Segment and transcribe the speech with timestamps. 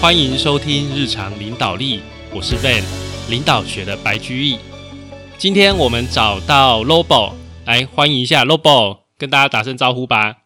[0.00, 2.00] 欢迎收听日常领导力，
[2.32, 2.84] 我是 Van，
[3.28, 4.56] 领导学的白居易。
[5.36, 7.32] 今天我们找到 Lobo
[7.66, 10.36] 来欢迎一下 Lobo，跟大家打声招呼吧。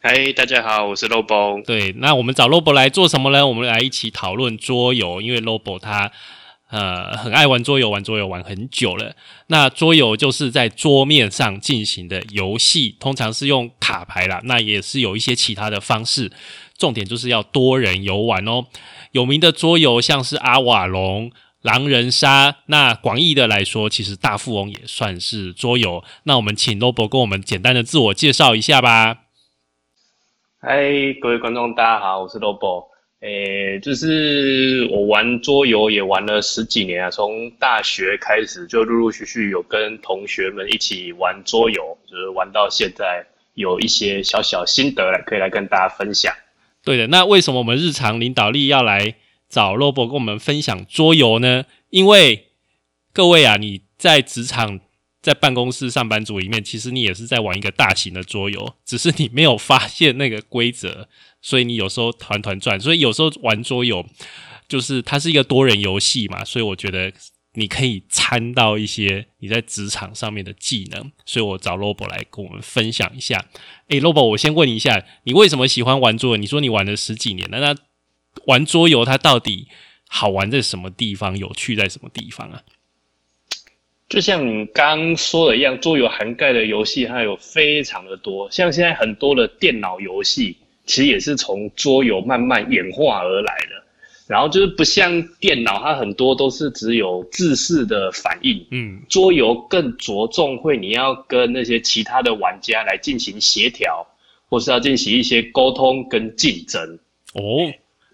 [0.00, 1.64] 嗨，大家好，我是 Lobo。
[1.66, 3.44] 对，那我们找 Lobo 来做什么呢？
[3.48, 6.12] 我们来一起讨论桌游，因为 Lobo 他
[6.76, 9.16] 呃很爱玩桌游，玩桌游玩很久了。
[9.46, 16.30] 那桌游就是在桌面上进行的游戏，通常是用卡牌啦，那也是有一些其他的方式。
[16.76, 18.66] 重点就是要多人游玩哦。
[19.12, 26.04] 有名的桌游像是阿瓦隆、狼人杀，那广义的来说，其实大富翁也算是桌游。
[26.24, 29.22] 那我们请 Lobo 跟我们简单的自我介绍一下吧。
[30.60, 30.76] 嗨，
[31.22, 32.95] 各位观众，大家好，我是 Lobo。
[33.26, 46.32] 诶，就是我玩桌游也玩了十几年啊，从大学开始就陆陆续续有跟同学们一起玩桌游，就是玩到现在有一些小小心得来，可以来跟大家分享。
[46.84, 49.16] 对的，那为什么我们日常领导力要来
[49.48, 51.64] 找 Robo 跟我们分享桌游呢？
[51.90, 52.46] 因为
[53.12, 54.78] 各位啊，你在职场、
[55.20, 61.08] 在办公室上班族里面，其实你也是在玩一个大型的桌游，只是你没有发现那个规则，
[61.46, 62.80] 所以你有时候团团转。
[62.80, 64.04] 所以有时候玩桌游，
[64.68, 67.12] 就是它是一个多人游戏嘛，所以我觉得。
[67.58, 73.42] 你可以参到一些你在职场上面的技能，所以我找 Lobo 来跟我们分享一下。
[73.88, 76.36] 诶 l o b o 我先问一下，你为什么喜欢玩桌游？
[76.36, 77.74] 你说你玩了十几年了，那
[78.44, 79.68] 玩桌游它到底
[80.06, 81.34] 好玩在什么地方？
[81.38, 82.60] 有趣在什么地方啊？
[84.10, 93.84] 就像你刚说的一样，桌游涵盖的游戏它有非常的多，像现在很多的电脑游戏，其实也是从桌游慢慢演化而来的。
[94.28, 98.66] 然后就是不像电脑，它很多都是只有制式的反应。
[98.72, 104.04] 嗯，桌游更着重会你要跟那些其他的玩家来进行协调，
[104.48, 106.98] 或是要进行一些沟通跟竞争。
[107.34, 107.72] 哦，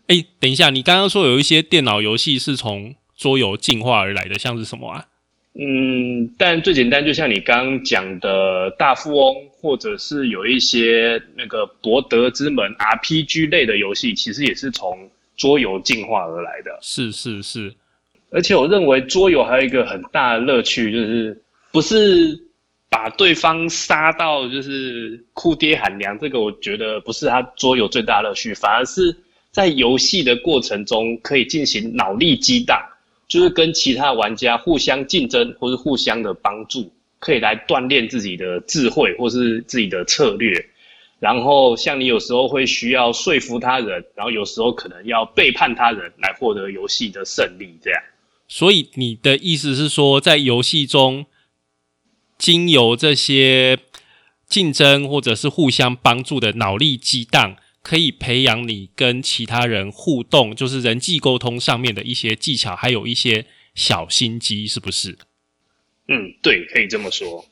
[0.09, 5.07] 哎，等一下，你刚刚说有一些电脑游戏是从桌游进化而来的，像是什么啊？
[5.55, 15.11] 嗯，但最简单，就像你刚刚讲的大富翁，或者是有一些那个博德之门 RPG 类的游戏，其实也是从。
[15.35, 17.75] 桌游进化而来的，是是是，
[18.31, 21.43] 而且我认为桌游还有一个很大的乐趣，就是
[21.73, 22.39] 不是
[22.91, 29.17] 把对方杀到就是哭爹喊娘，这个我觉得不是他桌游最大乐趣，反而是
[29.51, 32.79] 在游戏的过程中可以进行脑力激荡，
[33.33, 40.63] 就是跟其他玩家互相竞争或是互相的帮助，可以来锻炼自己的智慧或是自己的策略。
[41.19, 47.99] 然后，像你有时候会需要说服他人，然后有时候可能要背叛他人来获得游戏的胜利，这样。
[48.49, 51.25] 所以你的意思是说，在游戏中，
[52.37, 53.79] 经由这些
[54.47, 65.19] 竞争或者是互相帮助的脑力激荡，可以培养你跟其他人互动，就是人际沟通上面的一些技巧，还有一些小心机，是不是？
[66.09, 67.47] 嗯，对，可以这么说。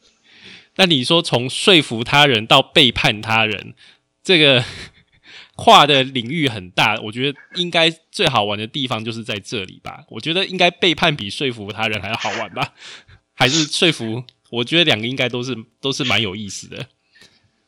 [0.76, 3.74] 那你说从说服他人到背叛他人，
[4.22, 4.64] 这个
[5.56, 10.04] 跨的领域很大，我觉得应该最好玩的地方就是在这里吧。
[10.08, 12.74] 我觉得应该背叛比说服他人还要好玩吧？
[13.34, 14.24] 还是说服？
[14.50, 16.88] 我觉得两个应该都是都是蛮有意思的。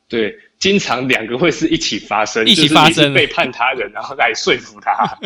[0.08, 5.18] 对，经常两个会是一起发生，一起发生背叛他人，然后来说服他。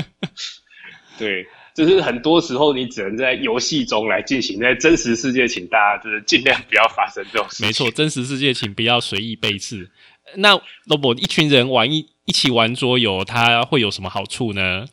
[1.18, 1.46] 对。
[1.74, 7.62] 就是很多时候，你只能在游戏中来进行，在真实世界，请大家就是尽量不要发生这种事。
[7.62, 9.90] 没错，真实世界请不要随意背刺。
[10.36, 10.56] 那
[10.88, 14.86] Robo 一群人玩一一起玩桌游，它会有什么好处呢？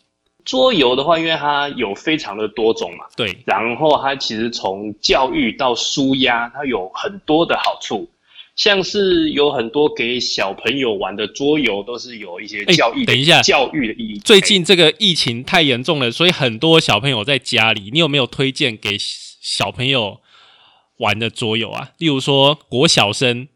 [0.43, 3.33] 桌游的话，因为它有非常的多种嘛，对。
[3.45, 8.09] 然后它其实从教育到舒压，它有很多的好处。
[8.55, 13.03] 像是有很多给小朋友玩的桌游，都是有一些教育。
[13.03, 14.19] 等一下，教育的意义。
[14.19, 20.19] 最近这个疫情太严重了，所以很多小朋友在家里，你有没有推荐给小朋友
[20.97, 21.89] 玩的桌游啊？
[21.97, 23.47] 例如说国小生，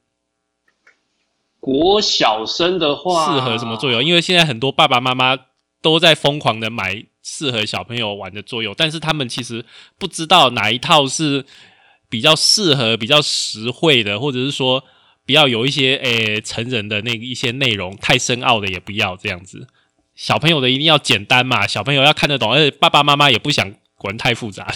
[1.59, 4.01] 国小生的话，适合什么桌游？
[4.01, 5.37] 因为现在很多爸爸妈妈
[5.79, 9.63] 都在疯狂的买适合小朋友玩的桌游，但是他们其实
[9.99, 11.45] 不知道哪一套是。
[12.09, 14.83] 比较适合、比较实惠的，或者是说，
[15.25, 19.67] 不要有一些诶成人的那一些内容太深奥的也不要这样子。
[20.15, 23.73] 小朋友的一定要简单嘛，小朋友要看得懂，而且爸爸妈妈也不想
[24.03, 24.67] 玩太复杂。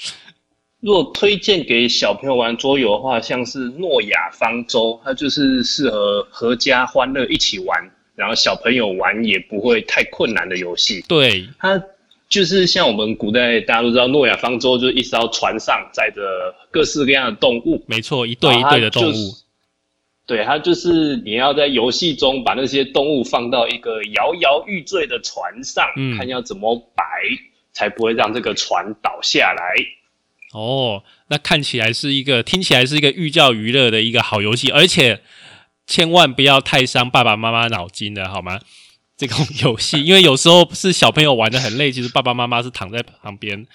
[0.80, 11.04] 如果推荐给小朋友玩桌游的话，像是诺亚方舟，它就是适合合家欢乐一起玩，然后小朋友玩也不会太困难的游戏。
[11.08, 11.82] 对它。
[12.36, 16.20] 就是像我们古代大家都知道，诺亚方舟就是一艘船上载着
[16.70, 19.32] 各式各样的动物，没错，一对一对的动物。
[20.26, 27.02] 对，它就是你要在游戏中把那些动物放到一个摇摇欲坠的船上，嗯看要怎么摆，
[27.72, 29.74] 才不会让这个船倒下来。
[30.52, 35.22] 哦，那看起来是一个，听起来是一个寓教于乐的一个好游戏，而且
[35.86, 38.60] 千万不要太伤爸爸妈妈脑筋的好吗？
[39.16, 43.66] 这种游戏，因为有时候是小朋友玩的很累，其实爸爸妈妈是躺在旁边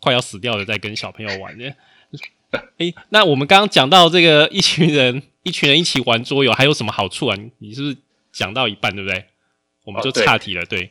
[0.00, 1.74] 快要死掉的，在跟小朋友玩的。
[2.78, 7.36] 诶，那我们刚刚讲到这个一群人，一群人一起玩桌游，还有什么好处啊？
[7.36, 7.96] 你你是不是
[8.32, 9.24] 讲到一半，对不对？
[9.84, 10.90] 我们就岔题了，对，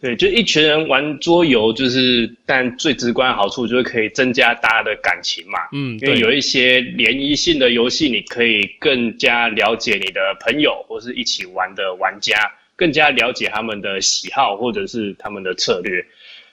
[0.00, 5.58] 对，就一群人玩桌游，就是但最直观的好处就是可以增加大家的感情嘛。
[5.72, 12.38] 嗯，因为，有一些联谊性的游戏，你可以更加了解你的朋友或是一起玩的玩家，
[12.76, 16.04] 更加了解他们的喜好或者是他们的策略。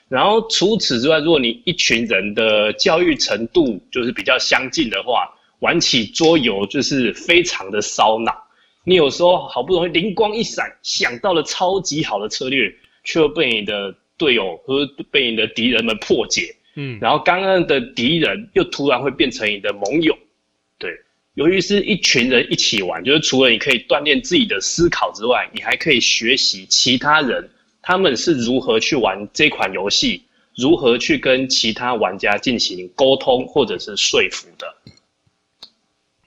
[0.08, 5.28] 然后除此之外，如果你一群人的教育程度就是比较相近的话，
[5.60, 8.32] 玩起桌游就是非常的烧脑。
[8.84, 12.70] 你有时候好不容易灵光一闪，想到了超级好的策略，
[13.02, 16.54] 却又被你的队友和被你的敌人们破解。
[16.76, 20.23] 嗯，然后刚刚的敌人又突然会变成你的盟友，对。
[21.34, 27.50] 由于是一群人一起玩，就是除了你可以锻炼自己的思考之外，你还可以学习其他人
[27.82, 30.22] 他们是如何去玩这款游戏，
[30.56, 34.76] 如何去跟其他玩家进行沟通或者是说服的。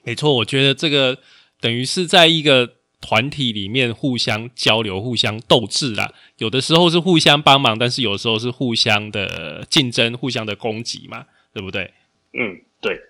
[0.04, 1.18] 没错，我觉得这个
[1.60, 6.12] 等于是在一个团体里面互相交流、互相斗智啦。
[6.36, 11.24] 有的时候是互相帮忙，但是有时候是互相的竞争、互相的攻击嘛，
[11.54, 11.92] 对不对？
[12.34, 13.00] 嗯，对。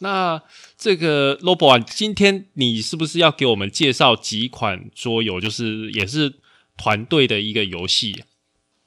[0.00, 0.42] 那
[0.76, 5.40] 这个 Lobo 啊，今天你是不是要给我们介绍几款桌游？
[5.40, 6.32] 就是也是
[6.76, 8.22] 团队的一个游戏。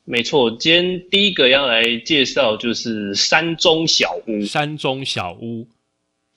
[0.03, 4.41] 没错，今天第一个要来介绍就是山中小屋。
[4.45, 5.67] 山中小屋，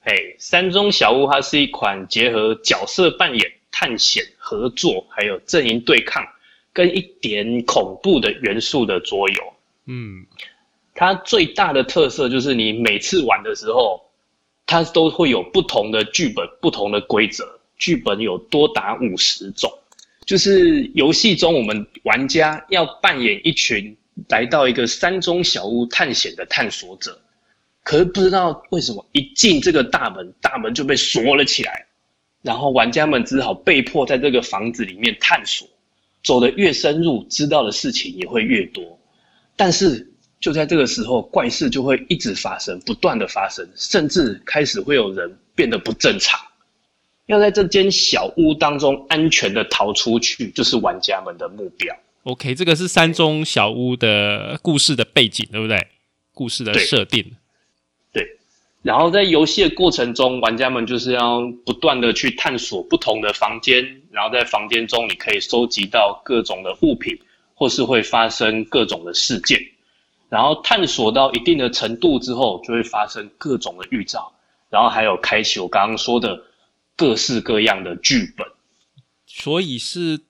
[0.01, 6.23] 嘿，山中小屋它是一款结合角色扮演、探险、合作，还有阵营对抗，
[6.73, 9.55] 跟一点恐怖的元素的桌游。
[9.87, 10.27] 嗯，
[10.95, 14.04] 它最大的特色就是你每次玩的时候，
[14.67, 17.45] 它都会有不同的剧本、不同的规则，
[17.79, 19.73] 剧本有多达五十种。
[20.25, 23.95] 就是游戏中我们玩家要扮演一群
[24.29, 27.21] 来到一个山中小屋探险的探索者，
[27.83, 31.87] 可是不知道为什么一进这个大门，大门就被锁了起来，
[32.41, 35.69] 然后玩家们只好被迫在这个房子里面探索，
[36.23, 38.99] 走得越深入，知道的事情也会越多。
[39.57, 40.11] 但是
[40.45, 46.39] 就在这个时候，怪事就会一直发生，不断的发生，甚至开始会有人变得不正常。
[47.25, 51.97] 要在这间小屋当中安全的逃出去，就是玩家们的目标。
[52.25, 55.87] OK，这个是山中小屋的故事的背景，对不对？
[56.35, 57.25] 故事的设定。
[58.13, 58.23] 对
[58.83, 67.19] 然后在游戏的过程中，玩家们就是要不断的去探索不同的房间，然后在房间中你可以收集到各种的物品，
[67.55, 69.59] 或是会发生各种的事件。
[70.35, 74.33] 然后探索到一定的程度之后，就会发生各种的预兆，
[74.69, 76.43] 然后还有开启我刚刚说的
[76.97, 78.45] 各式各样的剧本。
[79.27, 80.23] 所以是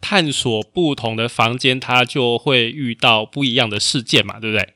[0.00, 4.74] 探索不同的房间，它就会遇到不一样的事件嘛，对不对？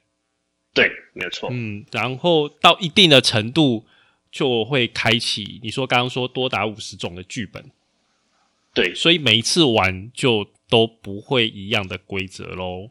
[0.74, 1.48] 对，没有错。
[1.50, 3.86] 嗯，然后到一定的程度
[4.30, 5.58] 就会开启。
[5.62, 7.70] 你说刚刚说多达五十种的剧本，
[8.74, 12.90] 对，所以每一次玩就都不会一样的规则喽。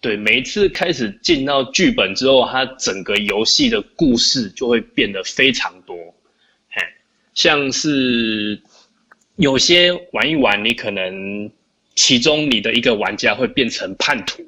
[0.00, 5.96] 对，每一次开始进到剧本之后，它整个游戏的故事就会变得非常多。
[6.70, 6.80] 嘿，
[7.34, 8.62] 像是
[9.34, 11.50] 有些玩一玩，你可能
[11.96, 14.40] 其中你的一个玩家会变成叛徒，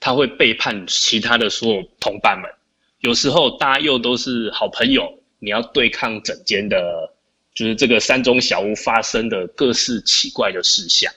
[0.00, 2.50] 他会背叛其他的所有同伴们。
[2.98, 7.14] 有时候大家又都是好朋友，你要对抗整间的，
[7.54, 11.12] 就是这个山中小屋发生的各式奇怪的事项。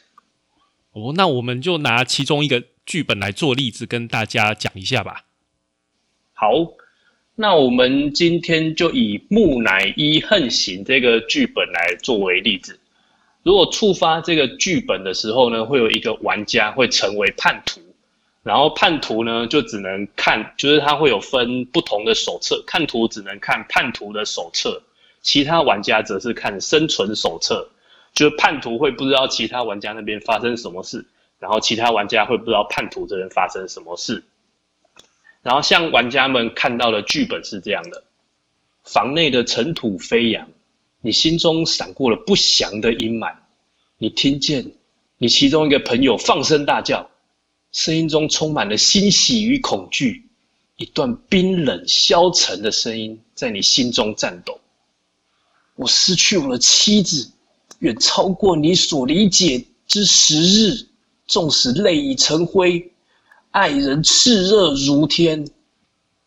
[0.92, 5.24] 哦，那我们就拿其中一个剧本来做例子，跟大家讲一下吧。
[6.34, 6.48] 好，
[7.36, 12.80] 那我们今天就以木乃伊横行这个剧本来作为例子。
[13.44, 17.80] 如果触发这个剧本的时候呢，会有一个玩家会成为叛徒，
[18.42, 24.82] 然后叛徒呢就只能看，就是他会有分不同的手册，看图只能看叛徒的手册，
[25.22, 27.70] 其他玩家则是看生存手册。
[28.16, 31.06] 就是叛徒会不知道其他玩家那边发生什么事，
[31.40, 34.24] 然后其他玩家会不知道叛徒这人发生什么事。
[35.42, 38.04] 然后像玩家们看到的剧本是这样的：
[38.84, 40.50] 房内的尘土飞扬，
[41.02, 43.34] 你心中闪过了不祥的阴霾。
[43.98, 44.74] 你听见
[45.18, 47.10] 你其中一个朋友放声大叫，
[47.72, 50.26] 声音中充满了欣喜与恐惧，
[50.76, 54.60] 一段冰冷消沉的声音在你心中颤抖。
[55.76, 57.32] 我失去我的妻子，
[57.80, 60.89] 远超过你所理解之时日。
[61.30, 62.92] 纵使泪已成灰，
[63.52, 65.48] 爱人炽热如天。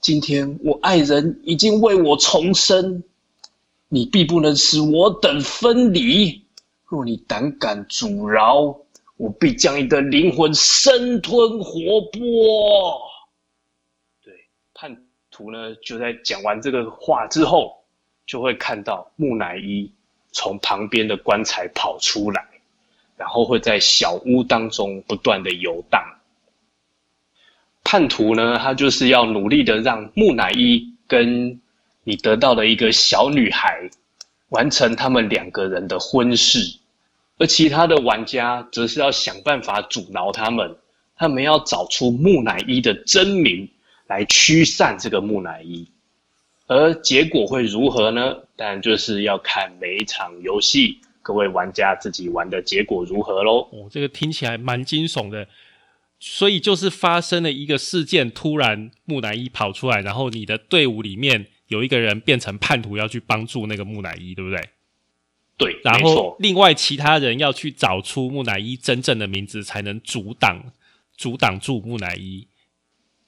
[0.01, 3.03] 今天我爱人已经为我重生，
[3.89, 6.41] 你必不能使我等分离。
[6.89, 8.77] 若你胆敢阻挠，
[9.17, 11.81] 我必将你的灵魂生吞活
[12.13, 13.01] 剥。
[14.23, 14.33] 对，
[14.73, 17.77] 叛徒呢，就在讲完这个话之后，
[18.25, 19.91] 就会看到木乃伊
[20.31, 22.52] 从旁边的棺材跑出来。
[23.17, 26.03] 然后会在小屋当中不断的游荡。
[27.85, 31.61] 叛徒呢，他就是要努力的让木乃伊跟
[32.05, 33.91] 你得到的一个小女孩
[34.49, 36.79] 完成他们两个人的婚事，
[37.39, 40.77] 而其他的玩家则是要想办法阻挠他们。
[41.15, 43.69] 他们要找出木乃伊的真名
[44.09, 45.87] 来驱散这个木乃伊，
[46.67, 48.39] 而结果会如何呢？
[48.57, 50.99] 当然就是要看每一场游戏。
[51.23, 53.69] 各位玩家自己玩的结果如何喽？
[53.71, 55.47] 哦，这个听起来蛮惊悚的，
[56.19, 64.69] 所以就是发生了一个事件，突然木乃伊跑出来，然后你的队伍里面有一个人变成叛徒，要去帮助那个木乃伊，对不对？
[65.57, 70.73] 对，然后另外其他人要去找出木乃伊真正的名字，才能阻挡
[71.17, 72.49] 阻挡住木乃伊。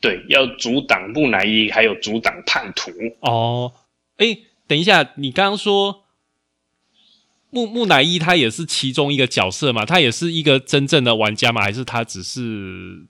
[0.01, 2.91] 对，要阻挡木乃伊，还有阻挡叛徒。
[3.21, 3.73] 哦，
[4.17, 4.37] 哎，
[4.67, 6.04] 等一下，你刚刚说。
[7.55, 9.87] 木木乃伊他也是其中一个角色嘛？
[9.87, 11.63] 他也是一个真正的玩家吗？
[11.63, 13.07] 还是他只是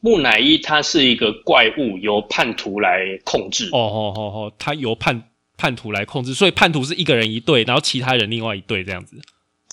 [0.00, 0.58] 木乃伊？
[0.58, 3.68] 他是一个怪物，由叛徒来控制。
[3.72, 9.16] 哦哦哦哦，他由叛叛徒来控制，所以叛徒是一个人一队，然后其他人另外一队这样子。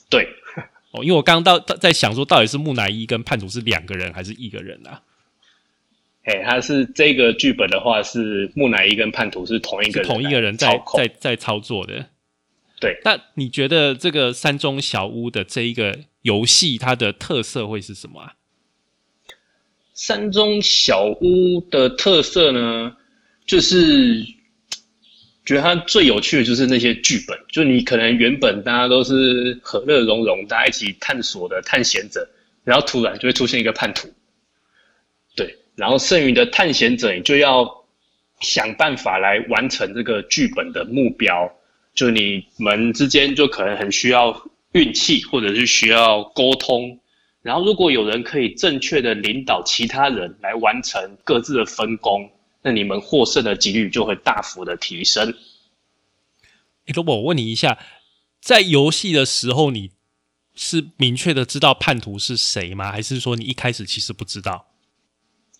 [0.07, 0.27] 对，
[0.91, 5.01] 哦，因为我刚刚到在想说，到底是木乃伊跟叛徒是两个人还是一个人啊？
[6.25, 12.05] 哎，他是这个剧本的话，是木乃伊跟叛徒是同一个同一个人在在在操作的。
[12.79, 18.33] 对，那你觉得这个山中小屋的这一个游戏，它的特色会是什么啊？
[19.93, 22.95] 山中小屋的特色呢，
[23.45, 24.23] 就是
[25.43, 32.25] 觉得它最有趣的就是那些剧本，就你可能原本大家都是和乐融融，大家一起探索的探险者，
[32.63, 34.07] 然后突然就会出现一个叛徒，
[35.35, 37.83] 对，然后剩余的探险者你就要
[38.39, 41.53] 想办法来完成这个剧本的目标。
[41.99, 46.97] 就你们之间就可能很需要运气，或者是需要沟通。
[47.41, 55.35] 然后如果有人可以正确的领导其他人来完成各自的分工，那你们获胜的几率就会大幅的提升。
[56.85, 57.77] 哎，罗伯我问你一下，
[58.39, 59.91] 在游戏的时候，你
[60.55, 62.93] 是明确的知道叛徒是谁吗？
[62.93, 64.67] 还是说你一开始其实不知道？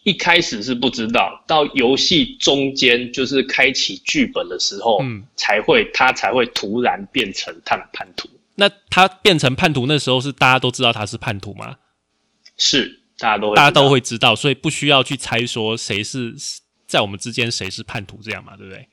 [0.03, 8.29] 一开始是不知道，到游戏中间就是开启剧本的时候，嗯，才会他才会突然变成叛叛徒。
[8.56, 11.77] 那他变成叛徒那时候是大家都知道他是叛徒吗？
[12.58, 16.34] 是，大家都大家都会知道，所以不需要去猜说谁是
[16.88, 18.88] 在我们之间谁是叛徒这样嘛，对不对？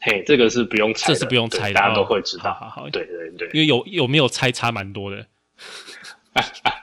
[0.00, 2.54] 嘿，这个是不用猜，这是不用猜，大家都会知道。
[2.54, 5.26] 好好，对对对，因为有有没有猜差蛮多的。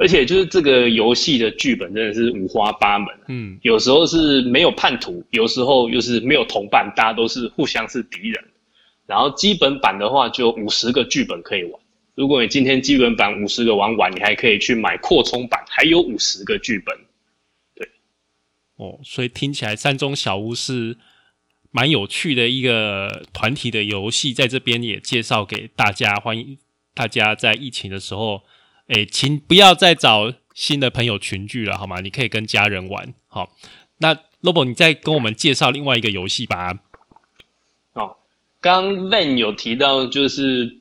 [0.00, 8.42] 对，而且就是这个游戏的剧本真的是五花八门，嗯，有时候是没有叛徒，有时候又是没有同伴，大家都是互相是敌人。
[9.06, 11.80] 然后基本版的话就五十个剧本可以玩，
[12.14, 16.96] 如果你今天基本版五十个玩完，你还可以去买扩充版，还有五十个剧本。
[17.74, 17.88] 对，
[18.76, 20.96] 哦，所以听起来山中小屋是
[21.70, 26.56] 蛮有趣的一个团体的游戏，在这边也介绍给大家，欢迎
[26.94, 28.42] 大家在疫情的时候。
[28.92, 32.00] 哎，请不要再找新的朋友群聚了，好吗？
[32.00, 33.14] 你可以跟家人玩。
[33.28, 33.56] 好，
[33.98, 36.76] 那 Lobo，你再跟我们介绍另外一个游戏吧。
[37.92, 38.16] 哦，
[38.60, 40.76] 刚 Van 有提到，就是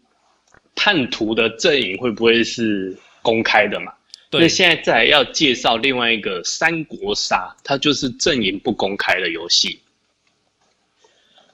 [0.76, 3.94] 叛徒的阵营会不会是公开的嘛？
[4.32, 4.42] 对。
[4.42, 9.82] 那现在再要介绍另外一个三国杀，它就是阵营不公开的游戏。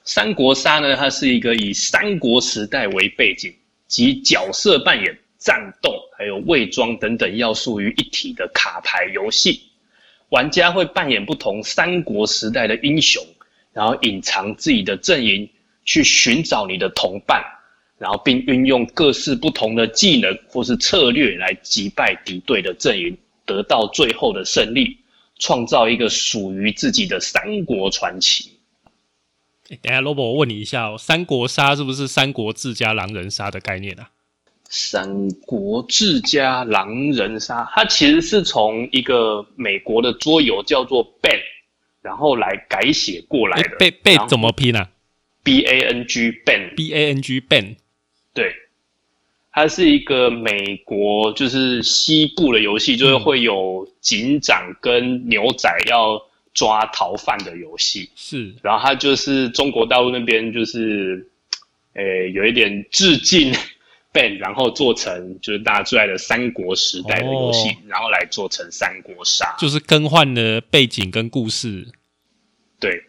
[0.04, 3.54] 三国杀呢，它是一个以三国时代为背景
[3.86, 5.18] 及角色扮演。
[5.46, 9.62] 战斗还有伪装等等要素于一体的卡牌游戏，
[10.30, 13.24] 玩家会扮演不同三国时代的英雄，
[13.72, 15.48] 然后隐藏自己的阵营，
[15.84, 17.44] 去寻找你的同伴，
[17.96, 24.98] 然后并运用各式不同的技能或是策略来击败敌对的阵营，得到最后的胜利，
[25.38, 28.50] 创造一个属于自己的三国传奇。
[29.68, 34.10] 等下，罗伯，我问你一下哦，三国杀是不是三国自家狼人杀的概念啊？
[34.68, 41.38] 三国志加狼人杀，它其实是从一个美国的桌游叫做 Ban，
[42.02, 43.76] 然后来改写过来的。
[43.78, 44.88] 被被怎么拼呢
[45.42, 47.76] B A N G Ben B A N G Ben，
[48.34, 48.52] 对，
[49.52, 56.20] 它是一个美国就是西部的游戏，就是会有警长跟牛仔要
[56.52, 58.10] 抓逃犯的游戏。
[58.16, 61.28] 是，然后它就是中国大陆那边就是，
[61.94, 63.54] 诶，有一点致敬
[64.38, 69.54] 然后做成就是大家最爱的三国时代的游戏，哦然后来做成三国杀。
[69.58, 71.86] 就是更换了背景跟故事，
[72.78, 73.02] 对，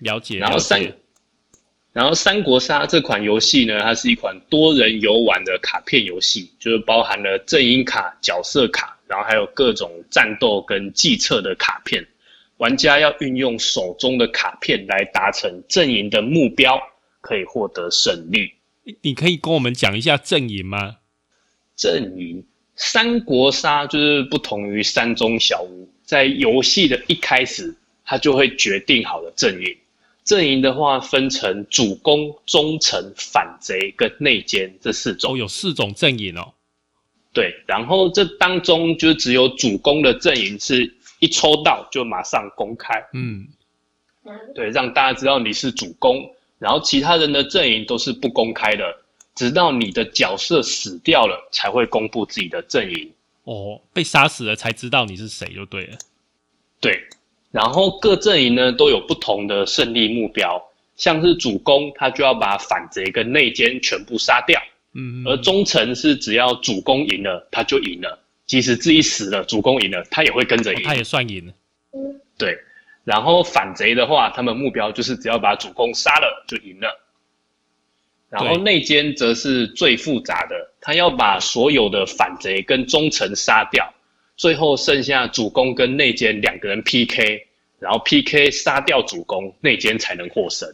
[0.00, 0.38] 了解。
[0.38, 0.92] 然后三，
[1.92, 12.06] 然后三国杀这款游戏呢，它是一款多人游玩的卡片游戏，就是包含了阵营卡、角色卡，然后还有各种战斗跟计策的卡片。
[12.58, 16.80] 玩家要运用手中的卡片来达成阵营的目标，
[17.24, 18.52] 可以获得胜利。
[19.00, 20.96] 你可以跟我们讲一下阵营吗？
[21.74, 22.44] 阵营
[22.76, 29.74] 三国杀就是不同于山中小屋，在游戏的一开始，它就会决定好了阵营。
[30.22, 35.38] 阵营的话分成主攻、中城、反贼跟内奸这四哦，种。
[35.38, 36.52] 有四种阵营哦。
[37.32, 43.48] 对，然后这当中就只有主攻的阵营是一抽到就马上公开，嗯，
[44.54, 46.30] 对，让大家知道你是主攻。
[46.64, 48.96] 然后其他人的阵营都是不公开的，
[49.34, 53.12] 直到你的角色死掉了才会公布自己的阵营。
[53.42, 55.98] 哦，被杀死了才知道你是谁就对了。
[56.80, 56.98] 对，
[57.50, 60.58] 然后各阵营呢都有不同的胜利目标，
[60.96, 64.58] 像是主攻，他就要把反贼跟内奸全部杀掉；
[64.94, 70.80] 嗯，而忠诚是只要主攻赢了，他就赢了，即使自己死了，主攻赢了，他也会跟着赢。
[70.80, 71.52] 哦他也算赢了。
[72.38, 72.58] 对，
[73.04, 77.00] 然后反贼的话，他们目标就是只要把主公杀了就赢了。
[78.30, 83.92] 然后内奸则是最复杂的，他要把所有的反贼跟忠臣杀掉，
[84.36, 87.46] 最后剩下主公跟内奸两个人 PK，
[87.78, 90.68] 然后 PK 杀掉主公，内奸才能获胜。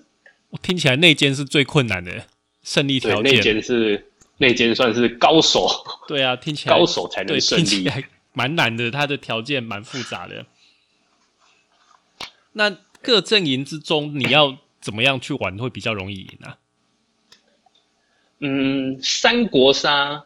[0.49, 2.25] 我听起来内奸是最困难的
[2.62, 3.42] 胜利条件。
[3.42, 4.06] 奸是
[4.38, 5.68] 内奸算是高手，
[6.08, 7.90] 对啊，听起来高手才能，胜利。
[8.33, 10.46] 蛮难的，他的条件蛮复杂的。
[12.52, 16.56] 那各阵营之中，你要怎么样去玩会比较容易赢啊？
[18.40, 20.24] 嗯，三国杀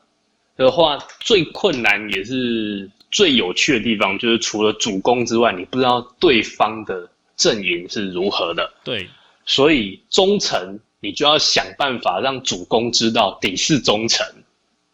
[0.57, 9.09] 的话，最困难也是最有趣的地方，就是除了主攻之外，你不知道对方的阵营是如何的，对，
[9.45, 14.25] 所以忠诚你就要想办法让主攻知道你是忠诚。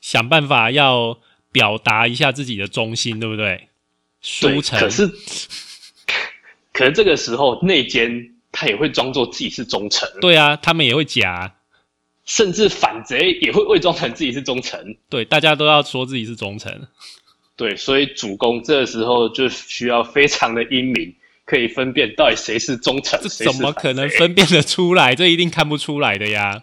[0.00, 1.18] 想办法要
[1.52, 3.68] 表达一下自己的忠心，对不对？
[4.40, 5.06] 对，输成可是
[6.80, 8.10] 可能这个时候内奸
[8.50, 11.54] 他也会装作自己是忠臣，对啊，他们也会假，
[12.24, 14.96] 甚至反贼也会伪装成自己是忠臣。
[15.10, 16.88] 对，大家都要说自己是忠臣。
[17.54, 21.14] 对，所以主公这个时候就需要非常的英明，
[21.44, 25.14] 可以分辨到底谁是忠臣，这谁是怎么可能分辨得出来？
[25.14, 26.62] 这一定看不出来的呀。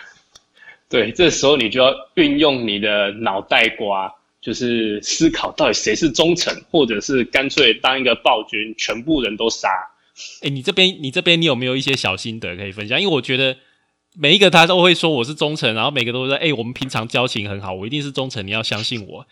[0.90, 4.12] 对，这时候你就要运用你的脑袋瓜，
[4.42, 9.68] 就是思考到底谁是忠诚，或者是干脆当一个暴君，全部人都杀。
[10.42, 13.00] 哎，你这边你这边你有没有一些小心得可以分享？
[13.00, 13.56] 因为我觉得
[14.14, 19.26] 每一个他都会说我是忠诚，然后每个都说哎，我们平常交情很好，我一定是忠诚，你要相信我。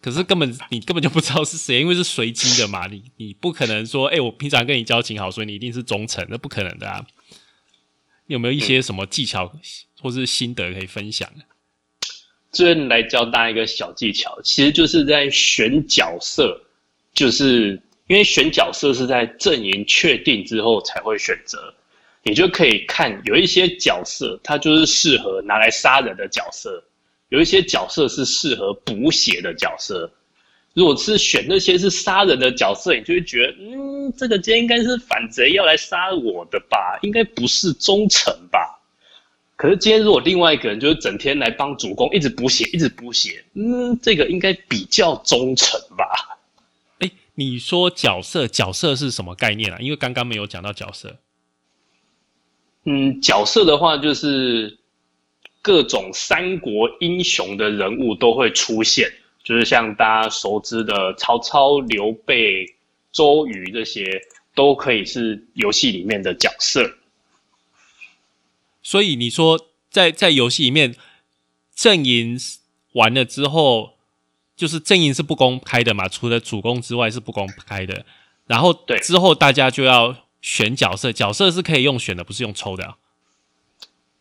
[0.00, 7.04] 可是根本你根本就不知道是谁，因为是随机的嘛，你你不可能说哎，我平常跟你交情好，所以你一定是忠诚，那不可能的啊。
[8.28, 9.52] 你有没有一些什么技巧
[10.00, 11.28] 或是心得可以分享？
[12.58, 16.60] 这边来教大家一个小技巧，其实就是在选角色，
[17.14, 21.72] 就是因为选角色是在阵营确定之后才会选择，
[22.24, 26.82] 你就可以看有一些角色，它就是适合拿来杀人的角色，
[27.28, 30.10] 有一些角色是适合补血的角色。
[30.74, 38.77] 如果是选那些是杀人的角色，你就会觉得，嗯，这个今天应该是反贼要来杀我的吧，应该不是忠诚吧。
[39.58, 46.38] 可是今天如果另外一个人就是整天来帮主公一直补血，一直补血，嗯，这个应该比较忠诚吧？
[47.00, 49.78] 哎，你说角色角色是什么概念啊？
[49.80, 51.16] 因为刚刚没有讲到角色。
[52.84, 54.78] 嗯，角色的话就是
[55.60, 62.64] 各种三国英雄的人物都会出现，就是像大家熟知的曹操、刘备、
[63.10, 64.22] 周瑜这些，
[64.54, 66.88] 都可以是游戏里面的角色。
[68.82, 70.94] 所以你说在在游戏里面
[71.74, 72.38] 阵营
[72.92, 73.94] 完了之后，
[74.56, 78.04] 就是阵营是不公开的嘛，除了主公之外是不公开的。
[78.46, 82.96] 然后对之后大家就要选角色，角色是可以用选的，不是用抽的、啊。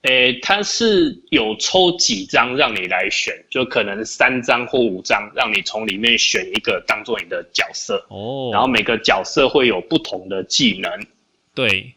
[0.04, 8.06] 诶，它是有抽几张让你来选，就可能三张或五张，让你从里面选一个当做你的角色。
[8.10, 11.08] 哦，然后每个角色会有不同的技能，
[11.54, 11.94] 对，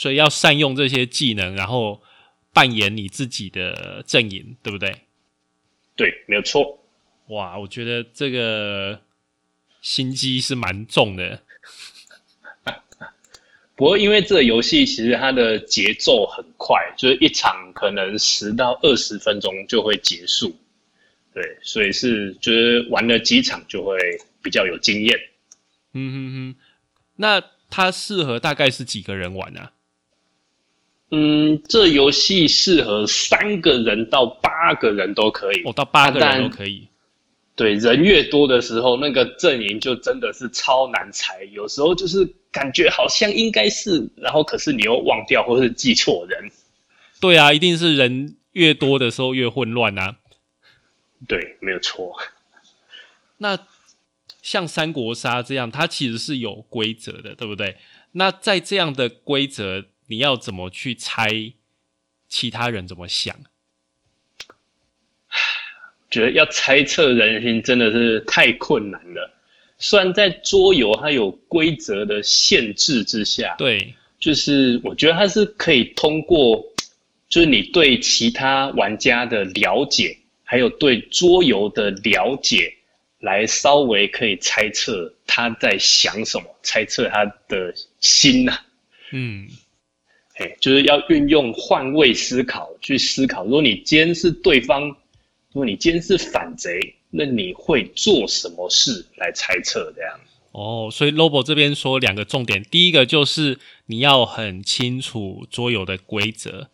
[0.00, 2.00] 所以要善用这些技能，然后
[2.52, 4.94] 扮演你自己的阵营，对不对？
[5.96, 6.78] 对，没有错。
[7.30, 9.00] 哇，我觉得这个
[9.82, 11.42] 心机是蛮重的。
[13.74, 20.56] 不过，因为这个游戏其实它的节奏很快，就是一场可能十到二十分钟就会结束。
[21.34, 23.98] 对，所以是就是玩了几场就会
[24.40, 25.18] 比较有经验。
[25.92, 26.56] 嗯哼哼，
[27.16, 29.72] 那它适合大概是几个人玩啊？
[31.10, 35.62] 嗯，这游戏适合三个人到八个人都可以。
[35.64, 36.86] 哦，到八个人都可以。
[37.56, 41.42] 对，人越多的时候，那个阵营就真的是超难猜。
[41.52, 46.50] 有时候就是感觉好像应该是，然后可是你又忘掉或是记错人。
[47.20, 50.16] 对啊，一定是人越多的时候越混乱啊。
[51.26, 52.14] 对，没有错。
[53.38, 53.58] 那
[54.40, 57.76] 像三国杀这样，它其实是有规则的，对不对？
[58.12, 61.52] 那在这样的规则，你要怎么去猜
[62.28, 63.34] 其他人怎么想？
[66.10, 69.30] 觉得要猜测人心真的是太困难了。
[69.78, 76.64] 虽然在桌游它有规则的限制之下，对，就是我觉得它是可以通过，
[77.28, 82.74] 就是你对其他玩家的了解，还有对桌游的了解，
[83.20, 88.58] 来稍微可以猜测他在想什么，猜测他的心呐。
[89.12, 89.46] 嗯，
[90.38, 94.96] 哎，就是要运用换位思考去思考，如果你今天是对方。
[95.52, 96.78] 如果你今天是反贼，
[97.10, 100.20] 那你会做什么事来猜测这样？
[100.52, 106.68] 哦，所以 Lobo 这边说两个重点，第一个就是你要很清楚桌游的规则，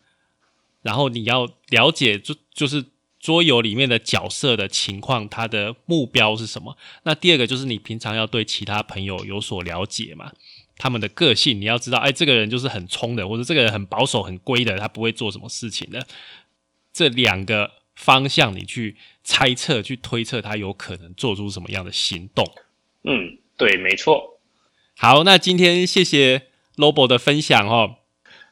[0.81, 2.83] 然后你要了解就就是
[3.17, 6.77] 桌游里面的角色的情况，他的目标是什么。
[7.03, 10.33] 那第二个就是你平常要对其他朋友有所了解嘛，
[10.77, 16.05] 他们的个性你要知道，哎，这个人就是很冲的，或者这个人很保守、很规的，他不会做什么事情的。
[16.93, 17.71] 这两个。
[17.97, 22.45] 方向，你去猜测、去推测他有可能做出什么样的行动。
[23.05, 24.37] 嗯，对，没错。
[24.97, 26.41] 好，那今天谢谢
[26.75, 27.95] Lobo 的分享哦。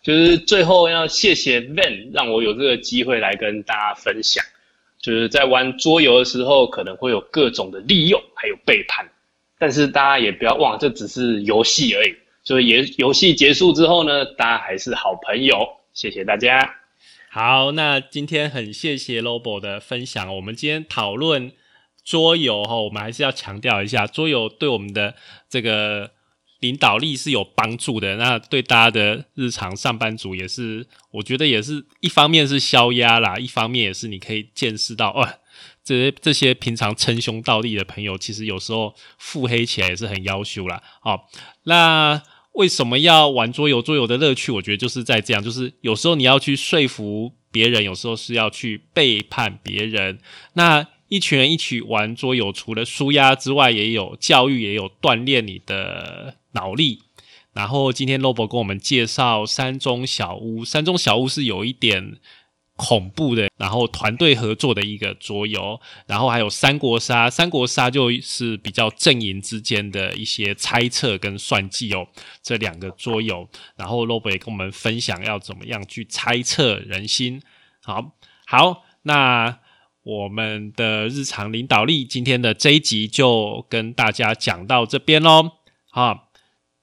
[0.01, 4.41] 就是最后要谢谢 Van，让我有这个机会来跟大家分享。
[5.01, 9.05] 就是在玩桌游的时候，可能会有各种的利用，还有背叛。
[9.59, 12.15] 但是大家也不要忘，这只是游戏而已。
[12.43, 15.65] 所以，游游戏结束之后呢，大家还是好朋友。
[15.93, 16.75] 谢谢大家。
[17.29, 20.35] 好，那今天很谢谢 Lobo 的分享。
[20.35, 21.51] 我们今天讨论
[22.03, 25.15] 桌游哈，我们还是要强调一下，桌游对我们的
[25.49, 26.11] 这个
[26.59, 28.17] 领导力是有帮助的。
[28.17, 35.27] 那对大家的日常上班族也是，我觉得也是一方面是消压啦，一方面也是你可以见识到，哦，
[35.83, 40.81] 这些这些平常称兄道弟的朋友，其实有时候腹黑起来也是很要羞啦。
[41.01, 41.29] 好，
[41.63, 42.21] 那。
[42.53, 43.81] 为什么要玩桌游？
[43.81, 50.19] 桌游的乐趣，我觉得就是在这样，就是有时候你要去说服别人，有时候是要去背叛别人。
[50.53, 56.99] 那一群人一起玩桌游，除了舒压之外，也有教育，也有锻炼你的脑力。
[57.53, 62.19] 然后今天 Lobo 跟我们介绍山中小屋，山中小屋是有一点。
[62.75, 72.07] 恐怖的，然后团队合作的一个桌游，然后还有三国杀，三国杀就是比较阵营之间的一些猜测跟算计哦，
[72.41, 77.41] 这两个桌游，然后 Rob 也跟我们分享要怎么样去猜测人心。
[77.83, 79.59] 好，好，那
[80.03, 85.51] 我们的日常领导力今天的这一集就跟大家讲到这边喽。
[85.89, 86.31] 好，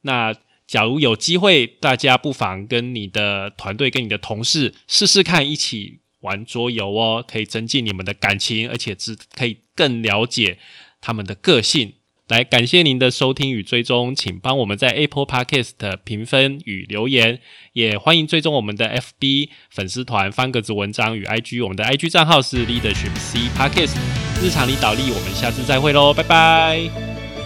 [0.03, 0.35] 那。
[0.71, 10.59] 假如有机会，大家不妨跟你的团队、跟你的同事试试看，一起玩桌游哦，可以增进你们的感情，而且是可以更了解
[11.01, 11.95] 他们的个性。
[12.29, 17.41] 来，感谢您的收听与追踪，请帮我们在 Apple Podcast 评分与留言，
[17.73, 23.97] 也欢迎追踪我们的 FB 粉丝团方格子文章与 IG，我们的 IG 账号是 Leadership C Podcast
[24.41, 26.89] 日常领导力，我们下次再会喽，拜拜，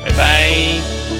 [0.05, 1.14] 拜拜。